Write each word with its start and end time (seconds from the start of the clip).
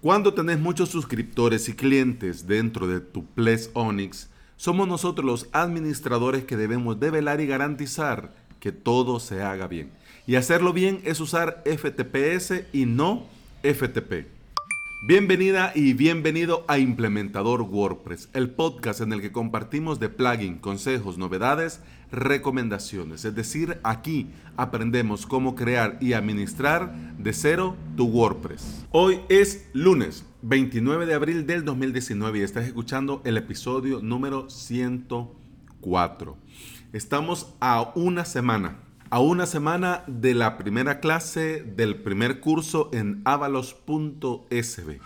Cuando 0.00 0.32
tenés 0.32 0.60
muchos 0.60 0.90
suscriptores 0.90 1.68
y 1.68 1.74
clientes 1.74 2.46
dentro 2.46 2.86
de 2.86 3.00
tu 3.00 3.26
Ples 3.26 3.70
Onyx, 3.74 4.30
somos 4.56 4.86
nosotros 4.86 5.26
los 5.26 5.48
administradores 5.50 6.44
que 6.44 6.56
debemos 6.56 7.00
develar 7.00 7.40
y 7.40 7.48
garantizar 7.48 8.32
que 8.60 8.70
todo 8.70 9.18
se 9.18 9.42
haga 9.42 9.66
bien. 9.66 9.90
Y 10.24 10.36
hacerlo 10.36 10.72
bien 10.72 11.00
es 11.02 11.18
usar 11.18 11.64
FTPS 11.64 12.66
y 12.72 12.86
no 12.86 13.26
FTP. 13.64 14.37
Bienvenida 15.00 15.70
y 15.76 15.92
bienvenido 15.92 16.64
a 16.66 16.78
Implementador 16.78 17.62
WordPress, 17.62 18.30
el 18.32 18.50
podcast 18.50 19.00
en 19.00 19.12
el 19.12 19.20
que 19.20 19.30
compartimos 19.30 20.00
de 20.00 20.08
plugin, 20.08 20.58
consejos, 20.58 21.18
novedades, 21.18 21.80
recomendaciones. 22.10 23.24
Es 23.24 23.32
decir, 23.32 23.78
aquí 23.84 24.26
aprendemos 24.56 25.24
cómo 25.24 25.54
crear 25.54 25.98
y 26.00 26.14
administrar 26.14 26.92
de 27.16 27.32
cero 27.32 27.76
tu 27.96 28.06
WordPress. 28.06 28.86
Hoy 28.90 29.20
es 29.28 29.68
lunes 29.72 30.26
29 30.42 31.06
de 31.06 31.14
abril 31.14 31.46
del 31.46 31.64
2019 31.64 32.40
y 32.40 32.42
estás 32.42 32.66
escuchando 32.66 33.22
el 33.24 33.36
episodio 33.36 34.00
número 34.02 34.50
104. 34.50 36.36
Estamos 36.92 37.54
a 37.60 37.92
una 37.94 38.24
semana 38.24 38.87
a 39.10 39.20
una 39.20 39.46
semana 39.46 40.04
de 40.06 40.34
la 40.34 40.58
primera 40.58 41.00
clase 41.00 41.62
del 41.62 41.96
primer 41.96 42.40
curso 42.40 42.90
en 42.92 43.22
avalos.sb. 43.24 45.00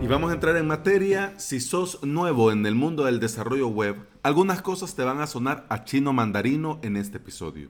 Y 0.00 0.06
vamos 0.06 0.30
a 0.30 0.34
entrar 0.34 0.56
en 0.56 0.66
materia. 0.66 1.34
Si 1.38 1.60
sos 1.60 2.02
nuevo 2.04 2.52
en 2.52 2.64
el 2.66 2.76
mundo 2.76 3.04
del 3.04 3.18
desarrollo 3.18 3.68
web, 3.68 3.96
algunas 4.22 4.62
cosas 4.62 4.94
te 4.94 5.02
van 5.02 5.20
a 5.20 5.26
sonar 5.26 5.66
a 5.68 5.84
chino 5.84 6.12
mandarino 6.12 6.78
en 6.82 6.96
este 6.96 7.16
episodio. 7.16 7.68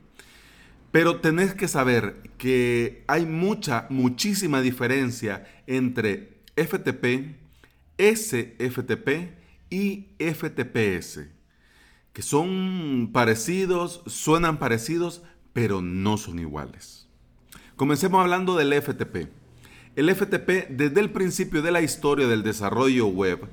Pero 0.92 1.20
tenés 1.20 1.54
que 1.54 1.68
saber 1.68 2.30
que 2.36 3.04
hay 3.06 3.24
mucha, 3.26 3.86
muchísima 3.90 4.60
diferencia 4.60 5.46
entre 5.66 6.42
FTP, 6.56 7.36
SFTP 7.96 9.30
y 9.70 10.08
FTPS, 10.18 11.28
que 12.12 12.22
son 12.22 13.10
parecidos, 13.12 14.02
suenan 14.06 14.58
parecidos, 14.58 15.22
pero 15.52 15.80
no 15.80 16.16
son 16.16 16.40
iguales. 16.40 17.06
Comencemos 17.76 18.20
hablando 18.20 18.56
del 18.56 18.74
FTP. 18.74 19.28
El 19.96 20.14
FTP, 20.14 20.68
desde 20.70 21.00
el 21.00 21.10
principio 21.10 21.62
de 21.62 21.72
la 21.72 21.82
historia 21.82 22.26
del 22.26 22.42
desarrollo 22.42 23.06
web, 23.06 23.48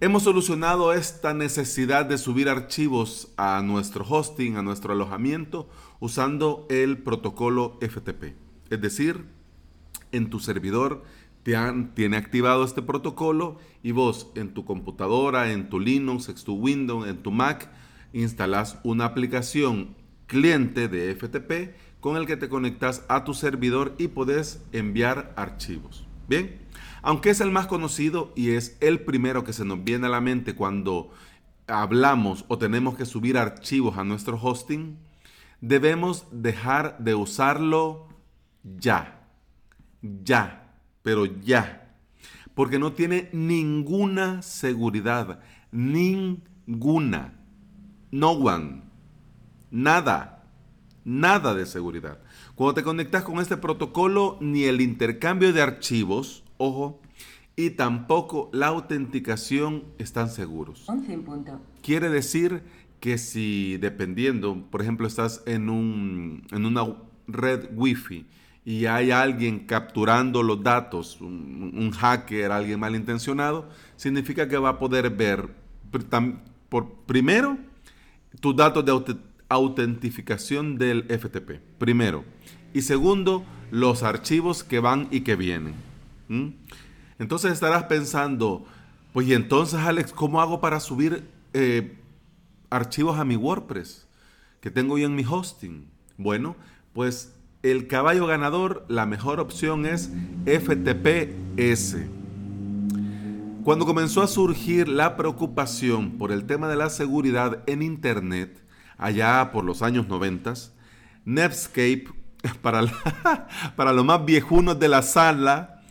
hemos 0.00 0.24
solucionado 0.24 0.92
esta 0.92 1.32
necesidad 1.32 2.04
de 2.04 2.18
subir 2.18 2.48
archivos 2.48 3.28
a 3.36 3.62
nuestro 3.62 4.04
hosting, 4.06 4.56
a 4.56 4.62
nuestro 4.62 4.92
alojamiento, 4.92 5.68
usando 6.00 6.66
el 6.70 6.98
protocolo 6.98 7.78
FTP. 7.80 8.34
Es 8.70 8.80
decir, 8.80 9.26
en 10.12 10.30
tu 10.30 10.40
servidor 10.40 11.04
te 11.42 11.56
han, 11.56 11.94
tiene 11.94 12.16
activado 12.16 12.64
este 12.64 12.82
protocolo 12.82 13.58
y 13.82 13.92
vos 13.92 14.30
en 14.34 14.52
tu 14.52 14.64
computadora, 14.64 15.52
en 15.52 15.68
tu 15.68 15.78
Linux, 15.78 16.28
en 16.28 16.34
tu 16.36 16.54
Windows, 16.54 17.08
en 17.08 17.22
tu 17.22 17.30
Mac, 17.30 17.70
instalas 18.12 18.78
una 18.82 19.04
aplicación 19.04 19.94
cliente 20.26 20.88
de 20.88 21.14
FTP 21.14 21.74
con 22.00 22.16
el 22.16 22.26
que 22.26 22.36
te 22.36 22.48
conectas 22.48 23.04
a 23.08 23.24
tu 23.24 23.34
servidor 23.34 23.94
y 23.98 24.08
puedes 24.08 24.62
enviar 24.72 25.32
archivos. 25.36 26.06
Bien, 26.28 26.58
aunque 27.02 27.30
es 27.30 27.40
el 27.40 27.52
más 27.52 27.68
conocido 27.68 28.32
y 28.34 28.50
es 28.50 28.76
el 28.80 29.00
primero 29.00 29.44
que 29.44 29.52
se 29.52 29.64
nos 29.64 29.84
viene 29.84 30.06
a 30.06 30.10
la 30.10 30.20
mente 30.20 30.56
cuando 30.56 31.10
hablamos 31.68 32.44
o 32.48 32.58
tenemos 32.58 32.96
que 32.96 33.06
subir 33.06 33.38
archivos 33.38 33.98
a 33.98 34.04
nuestro 34.04 34.36
hosting, 34.40 34.98
debemos 35.60 36.26
dejar 36.30 36.98
de 36.98 37.14
usarlo 37.14 38.08
ya. 38.62 39.28
Ya, 40.02 40.74
pero 41.02 41.26
ya. 41.26 41.96
Porque 42.54 42.78
no 42.78 42.92
tiene 42.92 43.28
ninguna 43.32 44.42
seguridad. 44.42 45.40
Ninguna. 45.70 47.34
No 48.10 48.30
one. 48.32 48.82
Nada. 49.70 50.44
Nada 51.04 51.54
de 51.54 51.66
seguridad. 51.66 52.18
Cuando 52.54 52.74
te 52.74 52.82
conectas 52.82 53.22
con 53.22 53.38
este 53.38 53.56
protocolo, 53.56 54.38
ni 54.40 54.64
el 54.64 54.80
intercambio 54.80 55.52
de 55.52 55.62
archivos, 55.62 56.42
ojo, 56.56 57.00
y 57.56 57.70
tampoco 57.70 58.50
la 58.52 58.66
autenticación 58.68 59.84
están 59.98 60.28
seguros. 60.28 60.86
Quiere 61.82 62.10
decir 62.10 62.62
que 63.00 63.18
si 63.18 63.76
dependiendo, 63.78 64.66
por 64.70 64.82
ejemplo, 64.82 65.06
estás 65.06 65.42
en, 65.46 65.68
un, 65.68 66.46
en 66.50 66.66
una 66.66 66.86
red 67.26 67.68
wifi 67.74 68.26
y 68.64 68.86
hay 68.86 69.10
alguien 69.10 69.60
capturando 69.60 70.42
los 70.42 70.62
datos, 70.62 71.20
un, 71.20 71.90
hacker, 71.92 72.50
alguien 72.50 72.80
malintencionado, 72.80 73.68
significa 73.96 74.48
que 74.48 74.58
va 74.58 74.70
a 74.70 74.78
poder 74.78 75.10
ver 75.10 75.48
por 76.68 76.92
primero 77.06 77.58
tus 78.40 78.56
datos 78.56 78.84
de 78.84 79.16
autentificación 79.48 80.78
del 80.78 81.04
FTP, 81.04 81.60
primero. 81.78 82.24
Y 82.74 82.82
segundo, 82.82 83.44
los 83.70 84.02
archivos 84.02 84.64
que 84.64 84.80
van 84.80 85.08
y 85.10 85.20
que 85.20 85.36
vienen. 85.36 85.74
Entonces 87.18 87.52
estarás 87.52 87.84
pensando, 87.84 88.66
pues 89.12 89.28
y 89.28 89.34
entonces 89.34 89.78
Alex, 89.78 90.12
¿cómo 90.12 90.40
hago 90.40 90.60
para 90.60 90.80
subir 90.80 91.24
eh, 91.52 91.96
archivos 92.70 93.18
a 93.18 93.24
mi 93.24 93.36
WordPress 93.36 94.06
que 94.60 94.70
tengo 94.70 94.98
yo 94.98 95.06
en 95.06 95.14
mi 95.14 95.24
hosting? 95.24 95.88
Bueno, 96.16 96.56
pues 96.92 97.34
el 97.62 97.88
caballo 97.88 98.26
ganador, 98.26 98.84
la 98.88 99.06
mejor 99.06 99.40
opción 99.40 99.86
es 99.86 100.10
FTPS. 100.44 101.96
Cuando 103.64 103.84
comenzó 103.84 104.22
a 104.22 104.28
surgir 104.28 104.88
la 104.88 105.16
preocupación 105.16 106.12
por 106.12 106.30
el 106.30 106.46
tema 106.46 106.68
de 106.68 106.76
la 106.76 106.88
seguridad 106.88 107.64
en 107.66 107.82
Internet, 107.82 108.62
allá 108.96 109.50
por 109.52 109.64
los 109.64 109.82
años 109.82 110.06
90, 110.06 110.54
Netscape, 111.24 112.06
para, 112.62 112.82
para 113.74 113.92
los 113.92 114.04
más 114.04 114.24
viejunos 114.24 114.78
de 114.78 114.88
la 114.88 115.02
sala, 115.02 115.82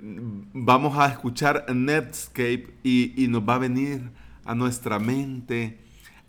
vamos 0.00 0.98
a 0.98 1.06
escuchar 1.06 1.64
Netscape 1.72 2.74
y, 2.82 3.22
y 3.22 3.28
nos 3.28 3.48
va 3.48 3.54
a 3.54 3.58
venir 3.58 4.10
a 4.44 4.56
nuestra 4.56 4.98
mente 4.98 5.78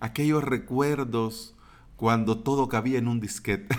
aquellos 0.03 0.43
recuerdos 0.43 1.55
cuando 1.95 2.37
todo 2.37 2.67
cabía 2.67 2.99
en 2.99 3.07
un 3.07 3.21
disquete. 3.21 3.73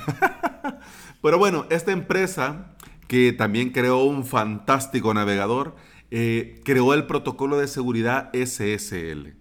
Pero 1.22 1.38
bueno, 1.38 1.66
esta 1.68 1.92
empresa 1.92 2.74
que 3.08 3.34
también 3.34 3.70
creó 3.70 4.04
un 4.04 4.24
fantástico 4.24 5.12
navegador, 5.12 5.76
eh, 6.10 6.62
creó 6.64 6.94
el 6.94 7.06
protocolo 7.06 7.58
de 7.58 7.68
seguridad 7.68 8.30
SSL. 8.32 9.34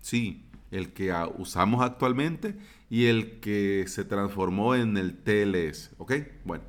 Sí, 0.00 0.44
el 0.70 0.92
que 0.92 1.12
usamos 1.38 1.82
actualmente 1.82 2.56
y 2.88 3.06
el 3.06 3.40
que 3.40 3.86
se 3.88 4.04
transformó 4.04 4.76
en 4.76 4.96
el 4.96 5.16
TLS. 5.16 5.90
¿Ok? 5.98 6.12
Bueno, 6.44 6.62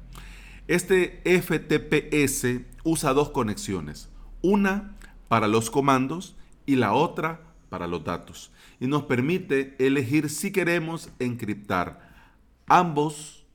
este 0.68 1.22
FTPS 1.26 2.62
usa 2.84 3.14
dos 3.14 3.30
conexiones. 3.30 4.10
Una 4.42 4.98
para 5.28 5.48
los 5.48 5.70
comandos 5.70 6.36
y 6.66 6.76
la 6.76 6.94
otra 6.94 7.53
para 7.74 7.88
los 7.88 8.04
datos 8.04 8.52
y 8.80 8.86
nos 8.86 9.06
permite 9.06 9.76
elegir 9.80 10.30
si 10.30 10.52
queremos 10.52 11.10
encriptar 11.18 12.08
ambos 12.68 13.48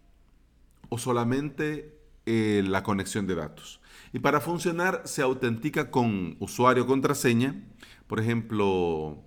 o 0.88 0.98
solamente 0.98 1.96
eh, 2.26 2.64
la 2.66 2.82
conexión 2.82 3.28
de 3.28 3.36
datos. 3.36 3.80
Y 4.12 4.18
para 4.18 4.40
funcionar 4.40 5.02
se 5.04 5.22
autentica 5.22 5.92
con 5.92 6.34
usuario 6.40 6.84
contraseña, 6.84 7.62
por 8.08 8.18
ejemplo, 8.18 9.22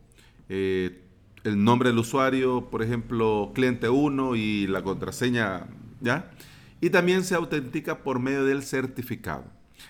eh, 0.49 1.05
el 1.45 1.63
nombre 1.63 1.91
del 1.91 1.99
usuario, 1.99 2.69
por 2.69 2.83
ejemplo, 2.83 3.53
cliente 3.55 3.87
1 3.87 4.35
y 4.35 4.67
la 4.67 4.83
contraseña, 4.83 5.67
¿ya? 6.01 6.31
Y 6.81 6.89
también 6.89 7.23
se 7.23 7.35
autentica 7.35 8.03
por 8.03 8.19
medio 8.19 8.43
del 8.43 8.61
certificado. 8.61 9.45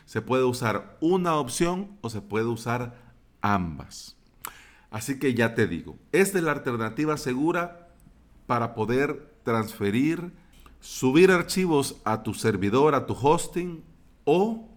Se 0.05 0.21
puede 0.21 0.43
usar 0.43 0.95
una 1.01 1.37
opción 1.37 1.97
o 2.01 2.11
se 2.11 2.21
puede 2.21 2.45
usar 2.45 3.01
ambas. 3.41 4.20
Así 4.91 5.17
que 5.17 5.33
ya 5.33 5.55
te 5.55 5.67
digo, 5.67 5.97
esta 6.11 6.37
es 6.37 6.43
la 6.43 6.51
alternativa 6.51 7.17
segura 7.17 7.87
para 8.45 8.75
poder 8.75 9.33
transferir, 9.43 10.33
subir 10.81 11.31
archivos 11.31 12.01
a 12.03 12.23
tu 12.23 12.33
servidor, 12.33 12.93
a 12.93 13.05
tu 13.05 13.13
hosting 13.13 13.83
o 14.25 14.67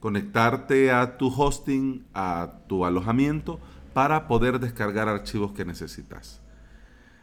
conectarte 0.00 0.92
a 0.92 1.16
tu 1.16 1.28
hosting, 1.28 2.04
a 2.12 2.58
tu 2.68 2.84
alojamiento 2.84 3.58
para 3.94 4.28
poder 4.28 4.60
descargar 4.60 5.08
archivos 5.08 5.52
que 5.52 5.64
necesitas. 5.64 6.42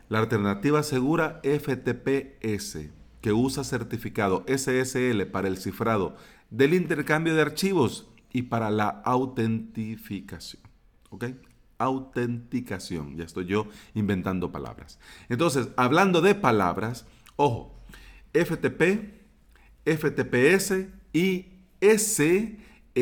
La 0.10 0.18
alternativa 0.18 0.82
segura 0.82 1.40
FTPS, 1.44 2.90
que 3.22 3.34
usa 3.34 3.64
certificado 3.64 4.44
SSL 4.48 5.28
para 5.28 5.48
el 5.48 5.58
cifrado 5.58 6.16
del 6.50 6.74
intercambio 6.74 7.36
de 7.36 7.44
archivos 7.44 8.10
y 8.34 8.44
para 8.44 8.72
la 8.72 8.90
autentificación. 8.90 10.64
¿Ok? 11.12 11.26
Autenticación. 11.82 13.18
Ya 13.18 13.24
estoy 13.26 13.46
yo 13.46 13.68
inventando 13.94 14.52
palabras. 14.52 15.00
Entonces, 15.30 15.70
hablando 15.78 16.22
de 16.22 16.36
palabras, 16.36 17.06
ojo, 17.36 17.76
FTP, 18.34 19.22
FTPS 19.86 20.88
y 21.14 21.48
SFTP. 21.82 23.00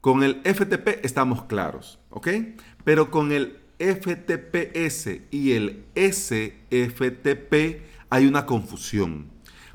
Con 0.00 0.22
el 0.22 0.42
FTP 0.44 1.04
estamos 1.04 1.44
claros, 1.44 1.98
¿ok? 2.10 2.28
Pero 2.84 3.10
con 3.10 3.32
el 3.32 3.58
FTPS 3.78 5.20
y 5.30 5.52
el 5.52 5.84
SFTP 5.94 7.82
hay 8.10 8.26
una 8.26 8.46
confusión. 8.46 9.30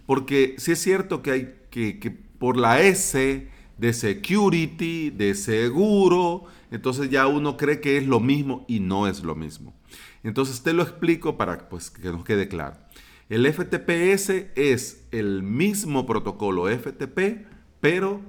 Porque 0.05 0.55
sí 0.57 0.71
es 0.71 0.79
cierto 0.79 1.21
que 1.21 1.31
hay 1.31 1.55
que, 1.69 1.99
que 1.99 2.11
por 2.11 2.57
la 2.57 2.81
S 2.81 3.47
de 3.79 3.93
security, 3.93 5.09
de 5.09 5.33
seguro, 5.35 6.45
entonces 6.69 7.09
ya 7.09 7.27
uno 7.27 7.57
cree 7.57 7.79
que 7.79 7.97
es 7.97 8.05
lo 8.05 8.19
mismo 8.19 8.65
y 8.67 8.79
no 8.79 9.07
es 9.07 9.23
lo 9.23 9.35
mismo. 9.35 9.73
Entonces 10.23 10.61
te 10.61 10.73
lo 10.73 10.83
explico 10.83 11.37
para 11.37 11.69
pues, 11.69 11.89
que 11.89 12.11
nos 12.11 12.25
quede 12.25 12.47
claro. 12.47 12.77
El 13.29 13.51
FTPS 13.51 14.29
es 14.55 15.07
el 15.11 15.43
mismo 15.43 16.05
protocolo 16.05 16.67
FTP, 16.67 17.45
pero 17.79 18.21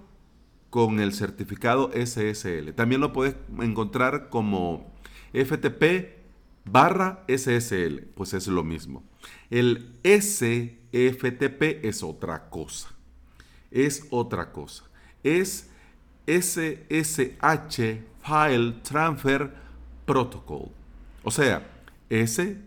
con 0.68 1.00
el 1.00 1.12
certificado 1.12 1.90
SSL. 1.92 2.72
También 2.74 3.00
lo 3.00 3.12
puedes 3.12 3.34
encontrar 3.60 4.28
como 4.28 4.94
FTP 5.32 6.20
barra 6.64 7.24
SSL, 7.26 8.02
pues 8.14 8.34
es 8.34 8.46
lo 8.46 8.62
mismo. 8.62 9.02
El 9.50 9.98
SFTP 10.04 11.84
es 11.84 12.02
otra 12.04 12.48
cosa. 12.50 12.94
Es 13.70 14.06
otra 14.10 14.52
cosa. 14.52 14.89
Es 15.22 15.70
SSH 16.26 18.00
File 18.22 18.72
Transfer 18.82 19.52
Protocol. 20.04 20.68
O 21.22 21.30
sea, 21.30 21.66
SFTP 22.10 22.60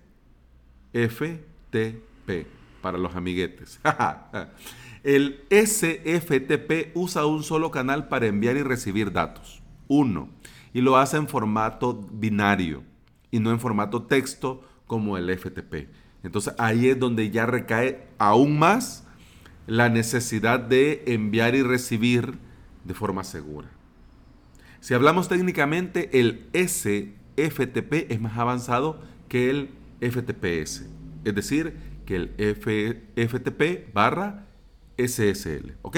para 2.81 2.97
los 2.97 3.15
amiguetes. 3.15 3.79
El 5.03 5.41
SFTP 5.49 6.95
usa 6.95 7.25
un 7.25 7.43
solo 7.43 7.71
canal 7.71 8.07
para 8.07 8.27
enviar 8.27 8.55
y 8.55 8.63
recibir 8.63 9.11
datos. 9.11 9.61
Uno. 9.87 10.29
Y 10.73 10.81
lo 10.81 10.97
hace 10.97 11.17
en 11.17 11.27
formato 11.27 12.07
binario 12.11 12.83
y 13.31 13.39
no 13.39 13.51
en 13.51 13.59
formato 13.59 14.03
texto 14.03 14.63
como 14.87 15.17
el 15.17 15.37
FTP. 15.37 15.89
Entonces 16.23 16.53
ahí 16.57 16.87
es 16.87 16.99
donde 16.99 17.29
ya 17.31 17.45
recae 17.45 18.07
aún 18.17 18.57
más 18.57 19.02
la 19.67 19.89
necesidad 19.89 20.59
de 20.59 21.03
enviar 21.07 21.55
y 21.55 21.63
recibir 21.63 22.37
de 22.83 22.93
forma 22.93 23.23
segura. 23.23 23.69
Si 24.79 24.93
hablamos 24.93 25.29
técnicamente, 25.29 26.19
el 26.19 26.49
SFTP 26.53 28.11
es 28.11 28.19
más 28.19 28.37
avanzado 28.37 29.01
que 29.29 29.49
el 29.49 29.69
FTPS. 30.01 30.85
Es 31.23 31.35
decir, 31.35 31.77
que 32.05 32.15
el 32.15 32.29
FTP 33.15 33.93
barra 33.93 34.45
SSL. 34.97 35.77
¿Ok? 35.81 35.97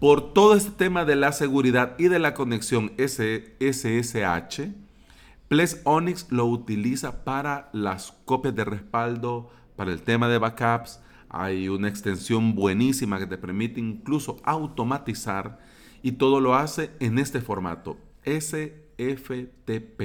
Por 0.00 0.32
todo 0.32 0.56
este 0.56 0.70
tema 0.70 1.04
de 1.04 1.16
la 1.16 1.32
seguridad 1.32 1.94
y 1.98 2.08
de 2.08 2.18
la 2.18 2.34
conexión 2.34 2.92
SSH, 2.98 4.72
Ples 5.48 5.80
Onyx 5.84 6.26
lo 6.30 6.46
utiliza 6.46 7.24
para 7.24 7.68
las 7.72 8.12
copias 8.24 8.54
de 8.56 8.64
respaldo, 8.64 9.50
para 9.76 9.92
el 9.92 10.02
tema 10.02 10.28
de 10.28 10.38
backups. 10.38 11.00
Hay 11.32 11.68
una 11.70 11.88
extensión 11.88 12.54
buenísima 12.54 13.18
que 13.18 13.26
te 13.26 13.38
permite 13.38 13.80
incluso 13.80 14.36
automatizar 14.44 15.58
y 16.02 16.12
todo 16.12 16.40
lo 16.40 16.54
hace 16.54 16.90
en 17.00 17.18
este 17.18 17.40
formato 17.40 17.96
SFTP, 18.24 20.02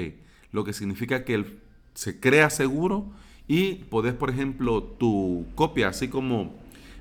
lo 0.53 0.63
que 0.63 0.71
significa 0.71 1.25
que 1.25 1.45
se 1.93 2.19
crea 2.21 2.49
seguro 2.49 3.07
y 3.45 3.75
podés, 3.75 4.13
por 4.13 4.29
ejemplo, 4.29 4.81
tu 4.81 5.45
copia, 5.55 5.89
así 5.89 6.07
como 6.07 6.55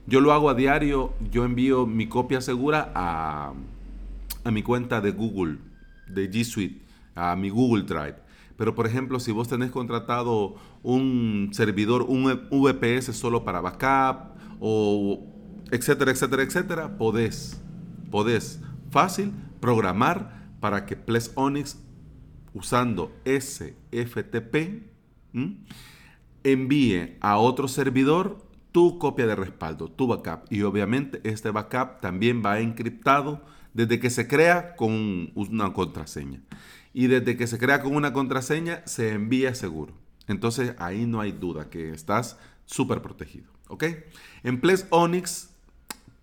yo 0.08 0.20
lo 0.20 0.32
hago 0.32 0.50
a 0.50 0.54
diario, 0.54 1.14
yo 1.30 1.44
envío 1.44 1.86
mi 1.86 2.08
copia 2.08 2.40
segura 2.40 2.90
a, 2.96 3.54
a 4.42 4.50
mi 4.50 4.64
cuenta 4.64 5.00
de 5.00 5.12
Google, 5.12 5.58
de 6.08 6.28
G 6.28 6.42
Suite, 6.42 6.80
a 7.14 7.36
mi 7.36 7.48
Google 7.48 7.84
Drive. 7.84 8.25
Pero 8.56 8.74
por 8.74 8.86
ejemplo, 8.86 9.20
si 9.20 9.32
vos 9.32 9.48
tenés 9.48 9.70
contratado 9.70 10.56
un 10.82 11.50
servidor, 11.52 12.02
un 12.02 12.24
VPS 12.50 13.14
solo 13.16 13.44
para 13.44 13.60
backup, 13.60 14.36
o 14.60 15.24
etcétera, 15.70 16.10
etcétera, 16.10 16.42
etcétera, 16.42 16.96
podés, 16.96 17.60
podés 18.10 18.60
fácil 18.90 19.32
programar 19.60 20.50
para 20.60 20.86
que 20.86 20.96
Ples 20.96 21.32
Onyx 21.34 21.78
usando 22.54 23.12
SFTP 23.24 24.56
envíe 26.42 27.16
a 27.20 27.36
otro 27.36 27.68
servidor 27.68 28.45
tu 28.76 28.98
copia 28.98 29.26
de 29.26 29.34
respaldo, 29.34 29.88
tu 29.88 30.06
backup. 30.06 30.52
Y 30.52 30.60
obviamente 30.60 31.22
este 31.24 31.50
backup 31.50 32.02
también 32.02 32.42
va 32.44 32.60
encriptado 32.60 33.40
desde 33.72 33.98
que 33.98 34.10
se 34.10 34.28
crea 34.28 34.76
con 34.76 35.32
una 35.34 35.72
contraseña. 35.72 36.42
Y 36.92 37.06
desde 37.06 37.38
que 37.38 37.46
se 37.46 37.58
crea 37.58 37.80
con 37.80 37.96
una 37.96 38.12
contraseña 38.12 38.82
se 38.84 39.12
envía 39.12 39.54
seguro. 39.54 39.94
Entonces 40.28 40.74
ahí 40.78 41.06
no 41.06 41.22
hay 41.22 41.32
duda 41.32 41.70
que 41.70 41.88
estás 41.88 42.38
súper 42.66 43.00
protegido. 43.00 43.46
¿Ok? 43.68 43.84
En 44.42 44.60
Plex 44.60 44.84
Onyx, 44.90 45.48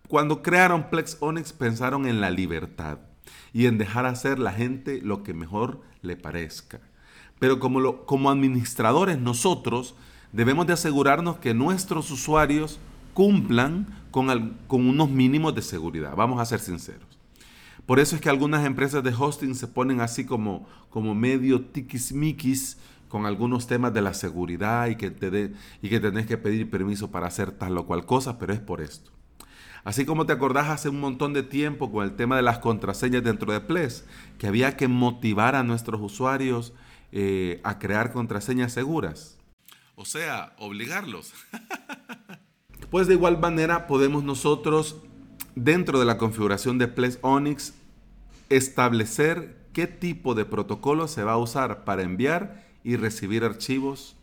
cuando 0.07 0.43
crearon 0.43 0.91
Plex 0.91 1.17
Onyx 1.21 1.53
pensaron 1.53 2.05
en 2.05 2.21
la 2.21 2.29
libertad 2.29 2.99
y 3.51 3.65
en 3.65 3.79
dejar 3.79 4.05
hacer 4.05 4.37
la 4.37 4.51
gente 4.51 5.01
lo 5.01 5.23
que 5.23 5.33
mejor 5.33 5.81
le 6.03 6.17
parezca. 6.17 6.81
Pero 7.39 7.59
como, 7.59 7.79
lo, 7.79 8.05
como 8.05 8.29
administradores 8.29 9.17
nosotros 9.17 9.95
debemos 10.33 10.67
de 10.67 10.73
asegurarnos 10.73 11.37
que 11.37 11.53
nuestros 11.53 12.11
usuarios 12.11 12.79
cumplan 13.13 13.87
con, 14.11 14.57
con 14.67 14.87
unos 14.87 15.09
mínimos 15.09 15.55
de 15.55 15.61
seguridad. 15.61 16.15
Vamos 16.15 16.41
a 16.41 16.45
ser 16.45 16.59
sinceros. 16.59 17.13
Por 17.85 17.99
eso 17.99 18.15
es 18.15 18.21
que 18.21 18.29
algunas 18.29 18.65
empresas 18.65 19.03
de 19.03 19.13
hosting 19.17 19.55
se 19.55 19.67
ponen 19.67 20.01
así 20.01 20.25
como, 20.25 20.67
como 20.89 21.13
medio 21.13 21.61
tiquismiquis 21.61 22.77
con 23.09 23.25
algunos 23.25 23.67
temas 23.67 23.93
de 23.93 24.01
la 24.01 24.13
seguridad 24.13 24.87
y 24.87 24.95
que, 24.95 25.11
te 25.11 25.53
y 25.81 25.89
que 25.89 25.99
tenés 25.99 26.25
que 26.25 26.37
pedir 26.37 26.69
permiso 26.69 27.11
para 27.11 27.27
hacer 27.27 27.51
tal 27.51 27.77
o 27.77 27.85
cual 27.85 28.05
cosa, 28.05 28.39
pero 28.39 28.53
es 28.53 28.59
por 28.59 28.81
esto. 28.81 29.11
Así 29.83 30.05
como 30.05 30.25
te 30.25 30.31
acordás 30.31 30.69
hace 30.69 30.87
un 30.87 30.99
montón 30.99 31.33
de 31.33 31.43
tiempo 31.43 31.91
con 31.91 32.05
el 32.05 32.15
tema 32.15 32.37
de 32.37 32.41
las 32.41 32.59
contraseñas 32.59 33.23
dentro 33.23 33.51
de 33.51 33.59
Ples, 33.59 34.05
que 34.37 34.47
había 34.47 34.77
que 34.77 34.87
motivar 34.87 35.55
a 35.55 35.63
nuestros 35.63 35.99
usuarios 36.01 36.73
eh, 37.11 37.59
a 37.63 37.79
crear 37.79 38.13
contraseñas 38.13 38.71
seguras. 38.71 39.37
O 39.95 40.05
sea, 40.05 40.53
obligarlos. 40.57 41.33
pues 42.89 43.07
de 43.07 43.13
igual 43.13 43.39
manera 43.39 43.87
podemos 43.87 44.23
nosotros, 44.23 44.97
dentro 45.55 45.99
de 45.99 46.05
la 46.05 46.17
configuración 46.17 46.77
de 46.77 46.87
Ples 46.87 47.19
Onyx, 47.21 47.73
establecer 48.49 49.63
qué 49.73 49.87
tipo 49.87 50.35
de 50.35 50.45
protocolo 50.45 51.07
se 51.07 51.23
va 51.23 51.33
a 51.33 51.37
usar 51.37 51.83
para 51.83 52.03
enviar 52.03 52.63
y 52.83 52.95
recibir 52.95 53.43
archivos 53.43 54.15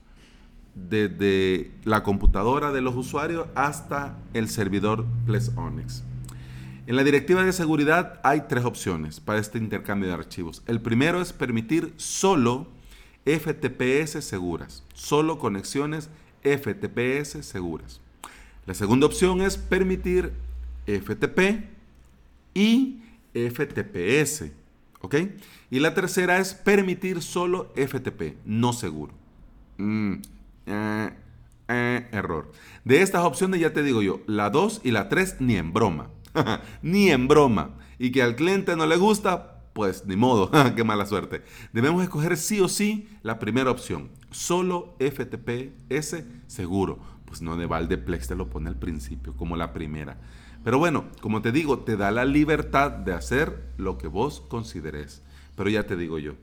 desde 0.74 1.72
la 1.84 2.02
computadora 2.02 2.72
de 2.72 2.80
los 2.80 2.94
usuarios 2.94 3.46
hasta 3.54 4.18
el 4.34 4.48
servidor 4.48 5.06
Ples 5.26 5.52
Onyx. 5.56 6.04
En 6.86 6.96
la 6.96 7.04
directiva 7.04 7.44
de 7.44 7.52
seguridad 7.52 8.20
hay 8.24 8.42
tres 8.48 8.64
opciones 8.64 9.20
para 9.20 9.38
este 9.38 9.58
intercambio 9.58 10.08
de 10.08 10.14
archivos. 10.14 10.62
El 10.66 10.80
primero 10.80 11.20
es 11.20 11.32
permitir 11.32 11.94
solo 11.96 12.68
FTPS 13.38 14.24
seguras, 14.24 14.82
solo 14.94 15.38
conexiones 15.38 16.10
FTPS 16.42 17.44
seguras. 17.46 18.00
La 18.66 18.74
segunda 18.74 19.06
opción 19.06 19.40
es 19.40 19.56
permitir 19.56 20.32
FTP 20.86 21.64
y 22.54 23.02
FTPS, 23.32 24.50
¿ok? 25.00 25.16
Y 25.70 25.78
la 25.78 25.94
tercera 25.94 26.38
es 26.38 26.54
permitir 26.54 27.22
solo 27.22 27.72
FTP, 27.76 28.36
no 28.44 28.72
seguro. 28.72 29.12
Mm, 29.78 30.14
eh, 30.66 31.10
eh, 31.68 32.08
error. 32.12 32.50
De 32.84 33.02
estas 33.02 33.22
opciones 33.22 33.60
ya 33.60 33.72
te 33.72 33.82
digo 33.82 34.02
yo, 34.02 34.20
la 34.26 34.50
2 34.50 34.80
y 34.82 34.90
la 34.90 35.08
3 35.08 35.36
ni 35.40 35.56
en 35.56 35.72
broma. 35.72 36.10
ni 36.82 37.10
en 37.10 37.28
broma. 37.28 37.70
Y 37.98 38.12
que 38.12 38.22
al 38.22 38.34
cliente 38.34 38.76
no 38.76 38.86
le 38.86 38.96
gusta, 38.96 39.59
pues 39.80 40.04
ni 40.04 40.14
modo, 40.14 40.50
qué 40.76 40.84
mala 40.84 41.06
suerte. 41.06 41.42
Debemos 41.72 42.02
escoger 42.02 42.36
sí 42.36 42.60
o 42.60 42.68
sí 42.68 43.08
la 43.22 43.38
primera 43.38 43.70
opción, 43.70 44.10
solo 44.30 44.94
FTPS 44.98 46.22
seguro. 46.48 46.98
Pues 47.24 47.40
no 47.40 47.56
de 47.56 47.64
Valdeplex 47.64 48.28
te 48.28 48.34
lo 48.34 48.50
pone 48.50 48.68
al 48.68 48.76
principio 48.76 49.34
como 49.34 49.56
la 49.56 49.72
primera. 49.72 50.20
Pero 50.62 50.76
bueno, 50.76 51.06
como 51.22 51.40
te 51.40 51.50
digo, 51.50 51.78
te 51.78 51.96
da 51.96 52.10
la 52.10 52.26
libertad 52.26 52.90
de 52.90 53.14
hacer 53.14 53.72
lo 53.78 53.96
que 53.96 54.06
vos 54.06 54.42
consideres. 54.42 55.22
Pero 55.56 55.70
ya 55.70 55.86
te 55.86 55.96
digo 55.96 56.18
yo, 56.18 56.34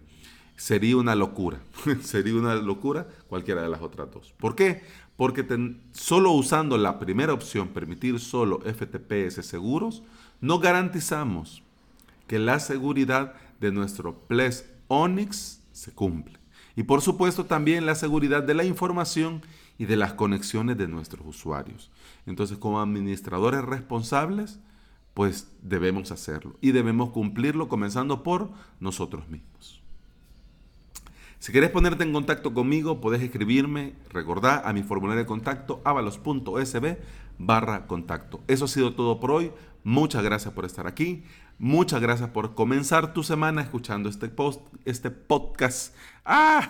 sería 0.56 0.98
una 0.98 1.14
locura, 1.14 1.60
sería 2.02 2.34
una 2.34 2.56
locura 2.56 3.08
cualquiera 3.28 3.62
de 3.62 3.70
las 3.70 3.84
otras 3.84 4.10
dos. 4.10 4.34
¿Por 4.40 4.56
qué? 4.56 4.82
Porque 5.16 5.46
solo 5.92 6.32
usando 6.32 6.76
la 6.80 6.98
primera 6.98 7.34
opción, 7.34 7.68
permitir 7.68 8.20
solo 8.20 8.62
FTPS 8.62 9.46
seguros, 9.46 10.02
no 10.42 10.58
garantizamos 10.58 11.62
que 12.28 12.40
la 12.40 12.60
seguridad 12.60 13.34
de 13.60 13.72
nuestro 13.72 14.28
Ples 14.28 14.70
Onyx 14.88 15.62
se 15.72 15.92
cumple. 15.92 16.40
Y 16.76 16.84
por 16.84 17.02
supuesto 17.02 17.46
también 17.46 17.86
la 17.86 17.96
seguridad 17.96 18.44
de 18.44 18.54
la 18.54 18.64
información 18.64 19.42
y 19.78 19.86
de 19.86 19.96
las 19.96 20.14
conexiones 20.14 20.78
de 20.78 20.88
nuestros 20.88 21.26
usuarios. 21.26 21.92
Entonces, 22.26 22.58
como 22.58 22.80
administradores 22.80 23.64
responsables, 23.64 24.60
pues 25.14 25.52
debemos 25.64 26.12
hacerlo 26.12 26.56
y 26.62 26.72
debemos 26.72 27.10
cumplirlo 27.10 27.68
comenzando 27.68 28.22
por 28.22 28.52
nosotros 28.80 29.28
mismos. 29.30 29.77
Si 31.40 31.52
quieres 31.52 31.70
ponerte 31.70 32.04
en 32.04 32.14
contacto 32.14 32.54
conmigo, 32.54 33.00
puedes 33.00 33.22
escribirme, 33.22 33.94
recordá, 34.10 34.68
a 34.68 34.74
mi 34.74 34.84
formulario 34.84 35.24
de 35.24 35.28
contacto 35.28 35.82
avalos.sb 35.86 36.98
barra 37.38 37.86
contacto. 37.88 38.42
Eso 38.48 38.66
ha 38.66 38.68
sido 38.68 38.96
todo 38.96 39.20
por 39.20 39.32
hoy. 39.32 39.52
Muchas 39.84 40.24
gracias 40.24 40.54
por 40.54 40.66
estar 40.66 40.88
aquí. 40.88 41.24
Muchas 41.60 42.02
gracias 42.02 42.30
por 42.30 42.56
comenzar 42.56 43.14
tu 43.14 43.24
semana 43.24 43.62
escuchando 43.62 44.10
este, 44.10 44.30
post, 44.30 44.62
este 44.86 45.12
podcast. 45.12 45.96
¡Ah! 46.26 46.70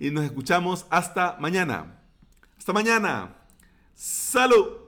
y 0.00 0.10
nos 0.10 0.24
escuchamos 0.24 0.86
hasta 0.90 1.36
mañana. 1.40 2.00
Hasta 2.58 2.72
mañana. 2.72 3.36
Salud. 3.94 4.85